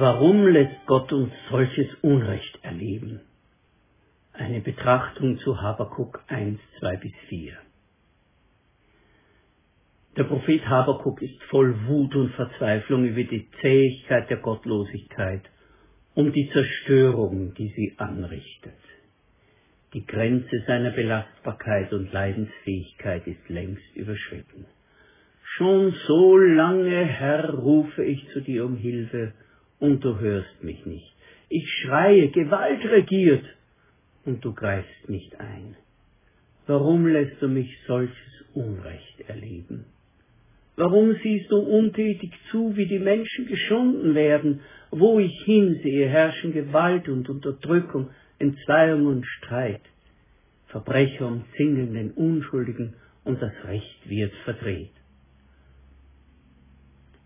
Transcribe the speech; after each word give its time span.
Warum 0.00 0.46
lässt 0.46 0.86
Gott 0.86 1.12
uns 1.12 1.32
solches 1.50 1.92
Unrecht 2.02 2.56
erleben? 2.62 3.20
Eine 4.32 4.60
Betrachtung 4.60 5.38
zu 5.38 5.60
Habakuk 5.60 6.22
1, 6.28 6.60
2 6.78 6.96
bis 6.98 7.12
4. 7.28 7.54
Der 10.16 10.22
Prophet 10.22 10.64
Habakuk 10.68 11.20
ist 11.20 11.42
voll 11.50 11.74
Wut 11.88 12.14
und 12.14 12.30
Verzweiflung 12.34 13.06
über 13.06 13.24
die 13.24 13.48
Zähigkeit 13.60 14.30
der 14.30 14.36
Gottlosigkeit 14.36 15.42
und 16.14 16.36
die 16.36 16.48
Zerstörung, 16.50 17.54
die 17.54 17.72
sie 17.74 17.94
anrichtet. 17.98 18.78
Die 19.94 20.06
Grenze 20.06 20.62
seiner 20.68 20.92
Belastbarkeit 20.92 21.92
und 21.92 22.12
Leidensfähigkeit 22.12 23.26
ist 23.26 23.48
längst 23.48 23.96
überschritten. 23.96 24.66
Schon 25.42 25.92
so 26.06 26.36
lange, 26.36 27.04
Herr, 27.04 27.52
rufe 27.52 28.04
ich 28.04 28.28
zu 28.32 28.40
dir 28.40 28.64
um 28.64 28.76
Hilfe, 28.76 29.32
und 29.80 30.04
du 30.04 30.18
hörst 30.18 30.62
mich 30.62 30.84
nicht. 30.86 31.14
Ich 31.48 31.68
schreie, 31.82 32.28
Gewalt 32.28 32.84
regiert, 32.84 33.44
und 34.24 34.44
du 34.44 34.52
greifst 34.52 35.08
nicht 35.08 35.40
ein. 35.40 35.76
Warum 36.66 37.06
lässt 37.06 37.40
du 37.40 37.48
mich 37.48 37.70
solches 37.86 38.44
Unrecht 38.52 39.20
erleben? 39.26 39.86
Warum 40.76 41.16
siehst 41.22 41.50
du 41.50 41.58
untätig 41.58 42.32
zu, 42.50 42.76
wie 42.76 42.86
die 42.86 42.98
Menschen 42.98 43.46
geschunden 43.46 44.14
werden? 44.14 44.60
Wo 44.90 45.18
ich 45.18 45.42
hinsehe, 45.44 46.08
herrschen 46.08 46.52
Gewalt 46.52 47.08
und 47.08 47.28
Unterdrückung, 47.28 48.10
Entzweiung 48.38 49.06
und 49.06 49.26
Streit. 49.26 49.80
Verbrecher 50.66 51.26
umzingeln 51.26 51.94
den 51.94 52.10
Unschuldigen 52.12 52.94
und 53.24 53.40
das 53.40 53.52
Recht 53.64 54.08
wird 54.08 54.32
verdreht. 54.44 54.92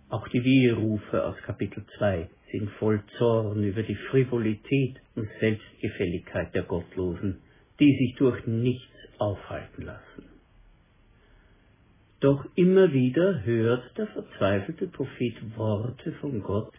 Auch 0.08 0.28
die 0.28 0.44
Weherufe 0.44 1.24
aus 1.24 1.36
Kapitel 1.42 1.84
2 1.98 2.28
sind 2.52 2.70
voll 2.72 3.02
Zorn 3.18 3.64
über 3.64 3.82
die 3.82 3.96
Frivolität 3.96 4.96
und 5.16 5.28
Selbstgefälligkeit 5.40 6.54
der 6.54 6.62
Gottlosen, 6.62 7.38
die 7.80 7.96
sich 7.96 8.14
durch 8.16 8.46
nichts 8.46 8.92
aufhalten 9.18 9.82
lassen. 9.82 10.24
Doch 12.20 12.46
immer 12.54 12.92
wieder 12.92 13.42
hört 13.44 13.98
der 13.98 14.06
verzweifelte 14.06 14.86
Prophet 14.86 15.34
Worte 15.56 16.12
von 16.20 16.42
Gott, 16.42 16.72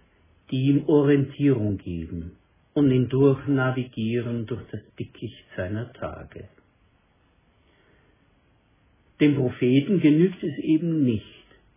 die 0.52 0.68
ihm 0.68 0.86
Orientierung 0.88 1.78
geben 1.78 2.38
und 2.74 2.92
ihn 2.92 3.10
durchnavigieren 3.10 4.46
durch 4.46 4.62
das 4.72 4.82
Dickicht 4.98 5.44
seiner 5.58 5.92
Tage. 5.94 6.48
Dem 9.20 9.36
Propheten 9.36 10.00
genügt 10.00 10.42
es 10.44 10.58
eben 10.60 11.04
nicht, 11.04 11.26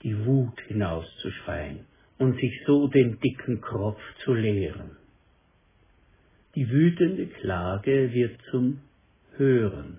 die 0.02 0.24
Wut 0.24 0.60
hinauszuschreien 0.68 1.80
und 2.18 2.38
sich 2.40 2.62
so 2.66 2.88
den 2.88 3.18
dicken 3.20 3.60
Kropf 3.60 4.00
zu 4.24 4.34
leeren. 4.34 4.96
Die 6.54 6.70
wütende 6.70 7.26
Klage 7.26 8.12
wird 8.12 8.40
zum 8.50 8.80
Hören. 9.36 9.98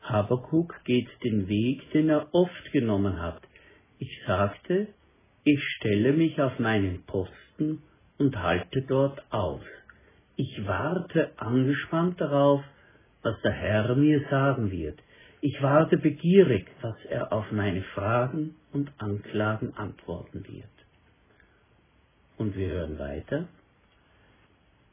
Habakuk 0.00 0.82
geht 0.84 1.08
den 1.22 1.48
Weg, 1.48 1.90
den 1.92 2.08
er 2.08 2.34
oft 2.34 2.72
genommen 2.72 3.20
hat. 3.20 3.42
Ich 3.98 4.22
sagte, 4.26 4.88
ich 5.44 5.62
stelle 5.76 6.12
mich 6.12 6.40
auf 6.40 6.58
meinen 6.58 7.02
Posten 7.04 7.82
und 8.18 8.36
halte 8.42 8.82
dort 8.82 9.22
aus. 9.30 9.64
Ich 10.36 10.66
warte 10.66 11.32
angespannt 11.38 12.20
darauf, 12.20 12.62
was 13.22 13.40
der 13.42 13.52
Herr 13.52 13.94
mir 13.94 14.26
sagen 14.30 14.70
wird. 14.70 14.98
Ich 15.40 15.60
warte 15.60 15.98
begierig, 15.98 16.66
was 16.80 16.96
er 17.10 17.32
auf 17.32 17.52
meine 17.52 17.82
Fragen 17.82 18.54
und 18.72 18.90
Anklagen 18.98 19.74
antworten 19.76 20.44
wird. 20.48 20.73
Und 22.36 22.56
wir 22.56 22.68
hören 22.68 22.98
weiter. 22.98 23.46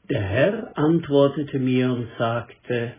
Der 0.09 0.21
Herr 0.21 0.77
antwortete 0.77 1.59
mir 1.59 1.91
und 1.91 2.07
sagte, 2.17 2.93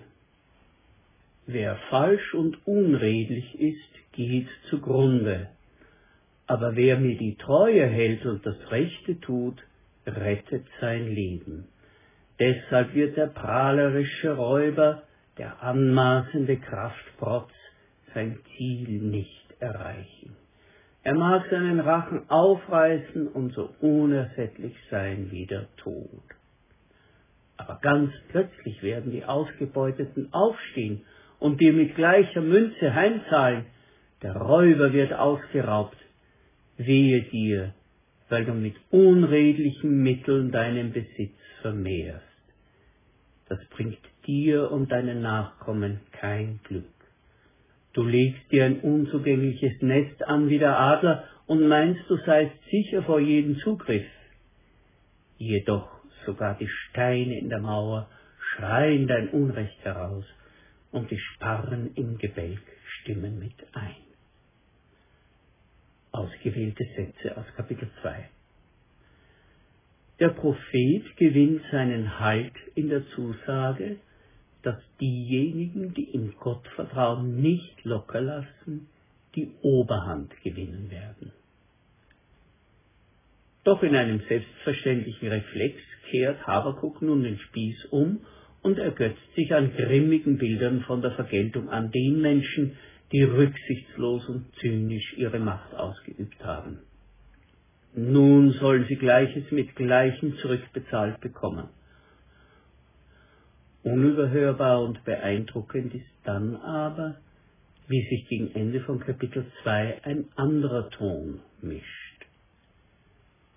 Wer 1.47 1.76
falsch 1.91 2.34
und 2.34 2.66
unredlich 2.66 3.58
ist, 3.60 4.12
geht 4.12 4.48
zugrunde, 4.70 5.48
aber 6.47 6.76
wer 6.76 6.98
mir 6.98 7.16
die 7.16 7.36
Treue 7.36 7.86
hält 7.86 8.25
und 8.26 8.47
das 8.47 8.70
Rechte 8.70 9.19
tut, 9.20 9.56
rettet 10.06 10.66
sein 10.81 11.08
Leben. 11.08 11.66
Deshalb 12.38 12.94
wird 12.94 13.16
der 13.16 13.26
prahlerische 13.26 14.36
Räuber, 14.36 15.02
der 15.38 15.62
anmaßende 15.62 16.56
Kraftprotz, 16.58 17.50
sein 18.14 18.38
Ziel 18.56 18.88
nicht 19.00 19.47
erreichen. 19.58 20.36
Er 21.04 21.14
mag 21.14 21.48
seinen 21.50 21.80
Rachen 21.80 22.28
aufreißen 22.30 23.28
und 23.28 23.52
so 23.54 23.74
unersättlich 23.80 24.76
sein 24.90 25.28
wie 25.30 25.46
der 25.46 25.66
Tod. 25.76 26.22
Aber 27.56 27.78
ganz 27.82 28.12
plötzlich 28.28 28.82
werden 28.82 29.10
die 29.10 29.24
Ausgebeuteten 29.24 30.32
aufstehen 30.32 31.04
und 31.38 31.60
dir 31.60 31.72
mit 31.72 31.96
gleicher 31.96 32.40
Münze 32.40 32.94
heimzahlen. 32.94 33.66
Der 34.22 34.36
Räuber 34.36 34.92
wird 34.92 35.12
ausgeraubt. 35.12 35.96
Wehe 36.76 37.22
dir, 37.22 37.74
weil 38.28 38.44
du 38.44 38.52
mit 38.54 38.76
unredlichen 38.90 40.02
Mitteln 40.02 40.52
deinen 40.52 40.92
Besitz 40.92 41.36
vermehrst. 41.60 42.24
Das 43.48 43.58
bringt 43.70 43.98
dir 44.26 44.70
und 44.70 44.90
deinen 44.90 45.20
Nachkommen 45.20 46.00
kein 46.12 46.60
Glück. 46.64 46.84
Du 47.92 48.04
legst 48.04 48.50
dir 48.50 48.64
ein 48.64 48.80
unzugängliches 48.80 49.82
Nest 49.82 50.25
an 50.26 50.48
wie 50.48 50.58
der 50.58 50.78
Adler 50.78 51.25
und 51.47 51.69
meinst, 51.69 52.00
du 52.08 52.16
seist 52.25 52.54
sicher 52.70 53.03
vor 53.03 53.20
jedem 53.20 53.58
Zugriff. 53.58 54.06
Jedoch 55.36 55.91
sogar 56.25 56.56
die 56.56 56.69
Steine 56.69 57.38
in 57.38 57.48
der 57.48 57.60
Mauer 57.60 58.08
schreien 58.38 59.06
dein 59.06 59.28
Unrecht 59.28 59.84
heraus 59.84 60.25
und 60.91 61.10
die 61.10 61.19
Sparren 61.19 61.92
im 61.94 62.19
Gebälk 62.19 62.62
stimmen 63.00 63.38
mit 63.38 63.54
ein. 63.72 63.97
Ausgewählte 66.12 66.84
Sätze 66.97 67.36
aus 67.36 67.47
Kapitel 67.56 67.91
2. 68.02 68.28
Der 70.20 70.28
Prophet 70.28 71.16
gewinnt 71.16 71.62
seinen 71.72 72.20
Halt 72.20 72.54
in 72.75 72.88
der 72.88 73.06
Zusage, 73.08 73.97
dass 74.62 74.78
diejenigen, 75.00 75.94
die 75.94 76.04
in 76.04 76.34
Gott 76.38 76.66
vertrauen, 76.76 77.40
nicht 77.40 77.84
locker 77.84 78.20
lassen, 78.20 78.88
die 79.34 79.50
Oberhand 79.62 80.32
gewinnen 80.42 80.90
werden. 80.90 81.32
Doch 83.64 83.82
in 83.82 83.94
einem 83.94 84.20
selbstverständlichen 84.28 85.28
Reflex 85.28 85.76
kehrt 86.10 86.46
Habakuk 86.46 87.00
nun 87.00 87.22
den 87.22 87.38
Spieß 87.38 87.86
um 87.86 88.20
und 88.62 88.78
ergötzt 88.78 89.34
sich 89.34 89.54
an 89.54 89.72
grimmigen 89.74 90.38
Bildern 90.38 90.82
von 90.82 91.00
der 91.00 91.12
Vergeltung 91.12 91.68
an 91.68 91.90
den 91.90 92.20
Menschen, 92.20 92.76
die 93.12 93.22
rücksichtslos 93.22 94.28
und 94.28 94.46
zynisch 94.56 95.14
ihre 95.16 95.38
Macht 95.38 95.74
ausgeübt 95.74 96.42
haben. 96.44 96.80
Nun 97.94 98.52
sollen 98.52 98.86
sie 98.88 98.96
Gleiches 98.96 99.50
mit 99.50 99.76
Gleichem 99.76 100.36
zurückbezahlt 100.38 101.20
bekommen. 101.20 101.68
Unüberhörbar 103.84 104.81
und 104.82 105.05
beeindruckend 105.05 105.93
ist 105.94 106.06
dann 106.25 106.55
aber, 106.56 107.17
wie 107.88 108.02
sich 108.08 108.29
gegen 108.29 108.55
Ende 108.55 108.81
von 108.81 109.00
Kapitel 109.00 109.44
2 109.62 110.05
ein 110.05 110.26
anderer 110.37 110.88
Ton 110.90 111.40
mischt. 111.61 112.26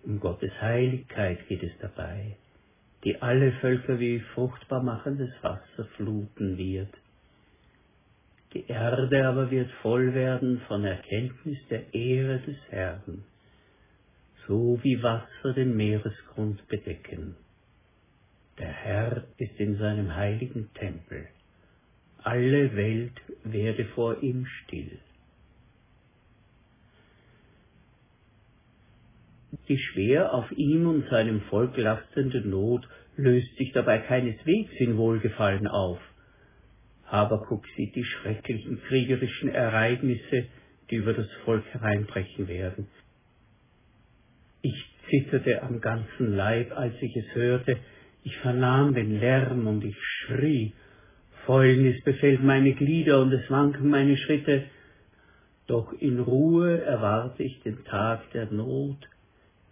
Um 0.04 0.20
Gottes 0.20 0.52
Heiligkeit 0.62 1.48
geht 1.48 1.62
es 1.62 1.72
dabei, 1.80 2.38
die 3.04 3.22
alle 3.22 3.52
Völker 3.62 4.00
wie 4.00 4.20
fruchtbar 4.20 4.82
machendes 4.82 5.32
Wasser 5.44 5.86
fluten 5.96 6.58
wird. 6.58 6.94
Die 8.54 8.66
Erde 8.68 9.28
aber 9.28 9.52
wird 9.52 9.70
voll 9.84 10.16
werden 10.16 10.62
von 10.68 10.86
Erkenntnis 10.86 11.60
der 11.70 11.94
Ehre 11.94 12.40
des 12.40 12.58
Herrn, 12.70 13.24
so 14.48 14.80
wie 14.82 15.04
Wasser 15.04 15.54
den 15.54 15.78
Meeresgrund 15.78 16.68
bedecken. 16.68 17.36
Der 18.58 18.72
Herr 18.72 19.26
ist 19.38 19.60
in 19.60 19.78
seinem 19.78 20.16
heiligen 20.16 20.74
Tempel. 20.76 21.28
Alle 22.24 22.76
Welt 22.76 23.22
werde 23.44 23.86
vor 23.86 24.22
ihm 24.24 24.46
still. 24.46 25.00
Die 29.68 29.78
schwer 29.78 30.34
auf 30.34 30.52
ihm 30.52 30.88
und 30.88 31.08
seinem 31.10 31.42
Volk 31.42 31.76
lastende 31.78 32.42
Not 32.48 32.88
löst 33.18 33.56
sich 33.58 33.72
dabei 33.74 34.00
keineswegs 34.00 34.72
in 34.78 34.98
Wohlgefallen 34.98 35.68
auf. 35.68 36.00
Habakuk 37.06 37.66
sieht 37.76 37.96
die 37.96 38.04
schrecklichen 38.04 38.82
kriegerischen 38.84 39.50
Ereignisse, 39.50 40.48
die 40.90 40.96
über 40.96 41.14
das 41.14 41.32
Volk 41.44 41.66
hereinbrechen 41.72 42.48
werden. 42.48 42.88
Ich 44.62 44.86
zitterte 45.10 45.62
am 45.62 45.82
ganzen 45.82 46.36
Leib, 46.36 46.72
als 46.72 46.96
ich 47.02 47.16
es 47.16 47.36
hörte, 47.36 47.78
ich 48.26 48.36
vernahm 48.40 48.96
den 48.96 49.20
Lärm 49.20 49.68
und 49.68 49.86
ich 49.86 49.96
schrie, 50.02 50.74
Fäulnis 51.46 52.04
befällt 52.04 52.44
meine 52.44 52.74
Glieder 52.74 53.22
und 53.22 53.32
es 53.32 53.50
wanken 53.52 53.88
meine 53.90 54.18
Schritte, 54.18 54.64
doch 55.68 55.94
in 55.94 56.20
Ruhe 56.20 56.82
erwarte 56.82 57.44
ich 57.44 57.62
den 57.62 57.86
Tag 57.86 58.32
der 58.32 58.52
Not, 58.52 58.98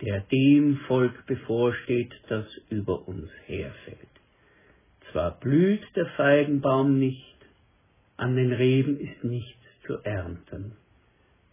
der 0.02 0.22
dem 0.32 0.78
Volk 0.88 1.26
bevorsteht, 1.26 2.14
das 2.30 2.46
über 2.70 3.08
uns 3.08 3.32
herfällt. 3.48 3.98
Zwar 5.12 5.40
blüht 5.40 5.84
der 5.96 6.06
Feigenbaum 6.16 7.00
nicht, 7.00 7.36
an 8.18 8.36
den 8.36 8.54
Reben 8.54 9.00
ist 9.00 9.24
nichts 9.24 9.66
zu 9.88 9.98
ernten. 10.04 10.74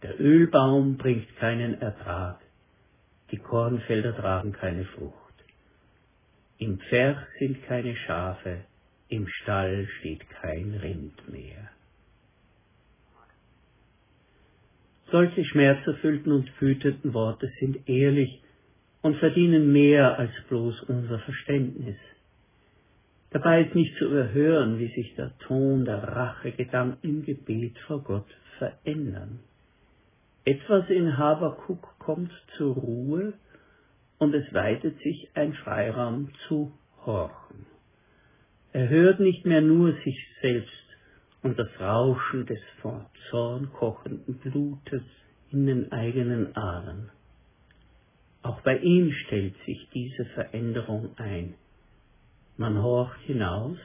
Der 0.03 0.19
Ölbaum 0.21 0.97
bringt 0.97 1.35
keinen 1.37 1.81
Ertrag, 1.81 2.39
die 3.31 3.37
Kornfelder 3.37 4.15
tragen 4.15 4.51
keine 4.51 4.85
Frucht. 4.85 5.30
Im 6.61 6.77
Pferch 6.77 7.17
sind 7.39 7.63
keine 7.63 7.95
Schafe, 7.95 8.59
im 9.09 9.27
Stall 9.27 9.87
steht 9.97 10.29
kein 10.29 10.75
Rind 10.75 11.27
mehr. 11.27 11.71
Solche 15.09 15.43
schmerzerfüllten 15.43 16.31
und 16.31 16.61
wütenden 16.61 17.15
Worte 17.15 17.51
sind 17.59 17.89
ehrlich 17.89 18.43
und 19.01 19.17
verdienen 19.17 19.73
mehr 19.73 20.19
als 20.19 20.29
bloß 20.49 20.83
unser 20.83 21.17
Verständnis. 21.21 21.97
Dabei 23.31 23.63
ist 23.63 23.73
nicht 23.73 23.97
zu 23.97 24.05
überhören, 24.05 24.77
wie 24.77 24.93
sich 24.93 25.15
der 25.15 25.35
Ton 25.39 25.83
der 25.83 26.03
Rachegedanken 26.03 26.99
im 27.01 27.25
Gebet 27.25 27.79
vor 27.87 28.03
Gott 28.03 28.29
verändern. 28.59 29.39
Etwas 30.45 30.87
in 30.91 31.17
Habakuk 31.17 31.97
kommt 31.97 32.31
zur 32.55 32.75
Ruhe 32.75 33.33
und 34.21 34.35
es 34.35 34.53
weitet 34.53 34.99
sich 34.99 35.29
ein 35.33 35.55
Freiraum 35.55 36.29
zu 36.47 36.71
horchen. 37.07 37.65
Er 38.71 38.87
hört 38.87 39.19
nicht 39.19 39.47
mehr 39.47 39.61
nur 39.61 39.93
sich 40.03 40.15
selbst 40.43 40.85
und 41.41 41.57
das 41.57 41.67
Rauschen 41.79 42.45
des 42.45 42.59
vor 42.83 43.09
Zorn 43.31 43.73
kochenden 43.73 44.35
Blutes 44.37 45.01
in 45.49 45.65
den 45.65 45.91
eigenen 45.91 46.55
Adern. 46.55 47.09
Auch 48.43 48.61
bei 48.61 48.77
ihm 48.77 49.11
stellt 49.25 49.55
sich 49.65 49.89
diese 49.91 50.25
Veränderung 50.35 51.17
ein. 51.17 51.55
Man 52.57 52.79
horcht 52.79 53.21
hinaus 53.21 53.79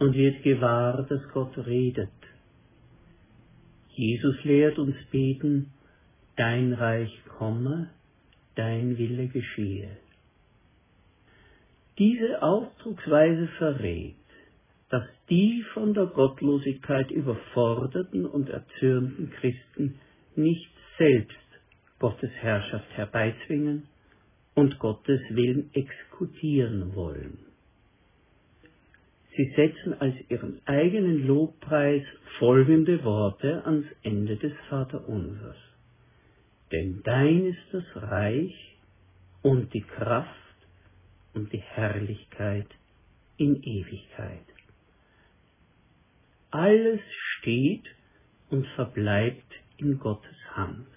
und 0.00 0.14
wird 0.14 0.42
gewahr, 0.42 1.02
dass 1.08 1.26
Gott 1.32 1.56
redet. 1.56 2.10
Jesus 3.88 4.44
lehrt 4.44 4.78
uns 4.78 4.96
beten, 5.10 5.72
dein 6.36 6.74
Reich 6.74 7.10
komme, 7.38 7.88
dein 8.54 8.98
Wille 8.98 9.28
geschehe. 9.28 9.96
Diese 11.98 12.42
Ausdrucksweise 12.42 13.48
verrät, 13.58 14.16
dass 14.90 15.04
die 15.30 15.64
von 15.74 15.94
der 15.94 16.06
Gottlosigkeit 16.06 17.10
überforderten 17.10 18.26
und 18.26 18.48
erzürnten 18.48 19.30
Christen 19.30 19.98
nicht 20.36 20.70
selbst 20.98 21.36
Gottes 21.98 22.30
Herrschaft 22.40 22.90
herbeizwingen 22.96 23.88
und 24.54 24.78
Gottes 24.78 25.20
Willen 25.30 25.70
exekutieren 25.72 26.94
wollen. 26.94 27.38
Sie 29.36 29.52
setzen 29.56 29.94
als 30.00 30.14
ihren 30.28 30.60
eigenen 30.64 31.26
Lobpreis 31.26 32.04
folgende 32.38 33.02
Worte 33.04 33.64
ans 33.64 33.86
Ende 34.02 34.36
des 34.36 34.52
Vaterunsers. 34.68 35.56
Denn 36.74 37.02
dein 37.04 37.46
ist 37.46 37.68
das 37.70 37.84
Reich 37.94 38.76
und 39.42 39.72
die 39.74 39.82
Kraft 39.82 40.56
und 41.32 41.52
die 41.52 41.62
Herrlichkeit 41.62 42.66
in 43.36 43.62
Ewigkeit. 43.62 44.42
Alles 46.50 46.98
steht 47.38 47.84
und 48.50 48.66
verbleibt 48.74 49.52
in 49.76 50.00
Gottes 50.00 50.36
Hand. 50.56 50.88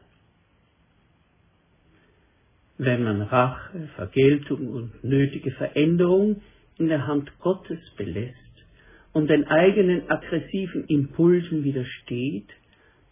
Wenn 2.80 3.04
man 3.04 3.22
Rache, 3.22 3.88
Vergeltung 3.98 4.70
und 4.70 5.04
nötige 5.04 5.52
Veränderung 5.52 6.42
in 6.80 6.88
der 6.88 7.06
Hand 7.06 7.32
Gottes 7.38 7.80
belässt 7.98 8.36
und 9.14 9.30
den 9.30 9.46
eigenen 9.46 10.10
aggressiven 10.10 10.86
Impulsen 10.86 11.64
widersteht, 11.64 12.50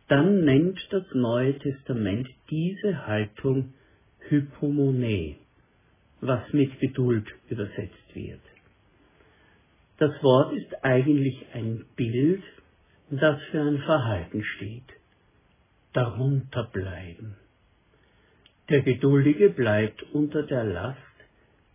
dann 0.07 0.45
nennt 0.45 0.79
das 0.91 1.03
Neue 1.13 1.57
Testament 1.57 2.29
diese 2.49 3.07
Haltung 3.07 3.73
Hypomone, 4.29 5.35
was 6.21 6.53
mit 6.53 6.79
Geduld 6.79 7.27
übersetzt 7.49 8.15
wird. 8.15 8.41
Das 9.97 10.11
Wort 10.21 10.53
ist 10.53 10.83
eigentlich 10.83 11.45
ein 11.53 11.85
Bild, 11.95 12.43
das 13.09 13.41
für 13.51 13.61
ein 13.61 13.79
Verhalten 13.79 14.43
steht. 14.43 14.83
Darunter 15.93 16.65
bleiben. 16.65 17.37
Der 18.69 18.81
Geduldige 18.81 19.51
bleibt 19.51 20.03
unter 20.11 20.43
der 20.43 20.63
Last, 20.65 20.99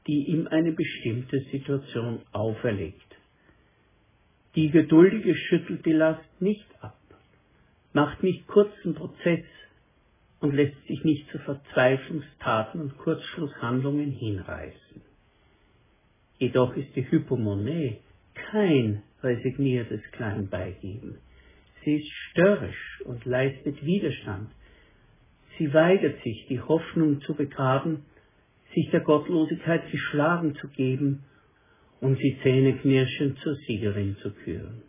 die 0.06 0.24
ihm 0.28 0.48
eine 0.48 0.72
bestimmte 0.72 1.40
Situation 1.52 2.20
auferlegt. 2.32 3.16
Die 4.56 4.70
Geduldige 4.70 5.34
schüttelt 5.36 5.86
die 5.86 5.92
Last 5.92 6.40
nicht 6.40 6.66
ab, 6.80 6.99
macht 7.92 8.22
nicht 8.22 8.46
kurzen 8.46 8.94
Prozess 8.94 9.44
und 10.40 10.54
lässt 10.54 10.86
sich 10.86 11.04
nicht 11.04 11.28
zu 11.30 11.38
Verzweiflungstaten 11.38 12.80
und 12.80 12.98
Kurzschlusshandlungen 12.98 14.10
hinreißen. 14.10 15.02
Jedoch 16.38 16.74
ist 16.76 16.96
die 16.96 17.10
Hypomone 17.10 17.98
kein 18.34 19.02
resigniertes 19.22 20.00
Kleinbeigeben. 20.12 21.18
Sie 21.84 21.96
ist 21.96 22.10
störrisch 22.30 23.02
und 23.04 23.24
leistet 23.24 23.84
Widerstand. 23.84 24.50
Sie 25.58 25.72
weigert 25.74 26.22
sich, 26.22 26.46
die 26.48 26.60
Hoffnung 26.60 27.20
zu 27.22 27.34
begraben, 27.34 28.04
sich 28.74 28.90
der 28.90 29.00
Gottlosigkeit 29.00 29.90
geschlagen 29.90 30.54
zu 30.56 30.68
geben 30.68 31.24
und 32.00 32.18
sie 32.18 32.38
zähneknirschend 32.42 33.38
zur 33.40 33.56
Siegerin 33.66 34.16
zu 34.22 34.30
küren. 34.30 34.82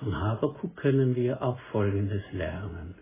Von 0.00 0.18
Habakuk 0.18 0.76
können 0.76 1.14
wir 1.14 1.42
auch 1.42 1.60
Folgendes 1.72 2.22
lernen. 2.32 2.94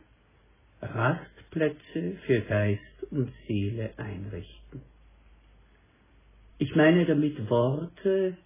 Rastplätze 0.83 2.17
für 2.27 2.41
Geist 2.41 3.05
und 3.13 3.33
Seele 3.47 3.91
einrichten. 3.97 4.83
Ich 6.59 6.75
meine 6.75 7.07
damit 7.07 7.49
Worte, 7.49 8.37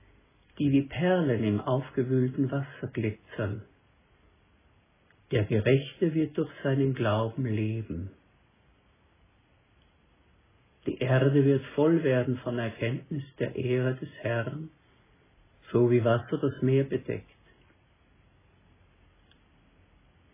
die 0.59 0.71
wie 0.71 0.83
Perlen 0.83 1.43
im 1.45 1.61
aufgewühlten 1.63 2.51
Wasser 2.51 2.89
glitzern. 2.93 3.63
Der 5.31 5.45
Gerechte 5.45 6.13
wird 6.13 6.37
durch 6.37 6.51
seinen 6.63 6.93
Glauben 6.93 7.47
leben. 7.47 8.11
Die 10.87 10.99
Erde 10.99 11.43
wird 11.43 11.65
voll 11.75 12.05
werden 12.05 12.37
von 12.39 12.59
Erkenntnis 12.59 13.25
der 13.39 13.57
Ehre 13.57 13.95
des 13.95 14.11
Herrn, 14.21 14.69
so 15.73 15.91
wie 15.91 16.05
Wasser 16.05 16.37
das 16.37 16.61
Meer 16.61 16.85
bedeckt. 16.85 17.32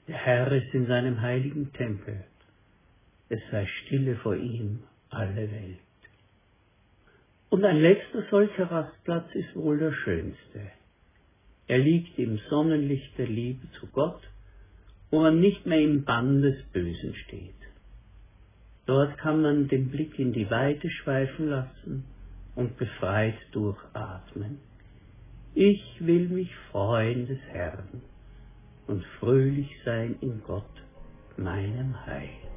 Der 0.09 0.17
Herr 0.17 0.51
ist 0.53 0.73
in 0.73 0.87
seinem 0.87 1.21
heiligen 1.21 1.71
Tempel. 1.75 2.25
Es 3.29 3.41
sei 3.51 3.67
stille 3.67 4.17
vor 4.17 4.37
ihm 4.37 4.83
alle 5.11 5.51
Welt. 5.51 5.79
Und 7.51 7.63
ein 7.63 7.77
letzter 7.77 8.25
solcher 8.31 8.71
Rastplatz 8.71 9.27
ist 9.35 9.55
wohl 9.55 9.79
der 9.79 9.93
schönste. 9.93 10.73
Er 11.67 11.77
liegt 11.77 12.19
im 12.19 12.39
Sonnenlicht 12.49 13.19
der 13.19 13.27
Liebe 13.27 13.71
zu 13.79 13.87
Gott, 13.89 14.23
wo 15.11 15.21
man 15.21 15.41
nicht 15.41 15.67
mehr 15.67 15.83
im 15.83 16.05
Bann 16.05 16.41
des 16.41 16.57
Bösen 16.73 17.15
steht. 17.27 17.53
Dort 18.87 19.19
kann 19.19 19.43
man 19.43 19.69
den 19.69 19.91
Blick 19.91 20.19
in 20.19 20.33
die 20.33 20.51
Weite 20.51 20.89
schweifen 20.89 21.51
lassen 21.51 22.05
und 22.55 22.79
befreit 22.79 23.37
durchatmen. 23.53 24.59
Ich 25.55 25.83
will 26.01 26.31
mich 26.31 26.55
freuen 26.71 27.27
des 27.27 27.41
Herrn 27.51 28.01
und 28.89 29.05
fröhlich 29.21 29.71
sein 29.85 30.17
in 30.21 30.43
Gott, 30.47 30.65
meinem 31.37 31.95
Heil. 32.07 32.48